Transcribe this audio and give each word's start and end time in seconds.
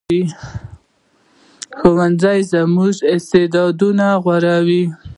ښوونځی 1.79 2.39
زموږ 2.51 2.95
استعدادونه 3.15 4.05
غوړوي 4.23 4.83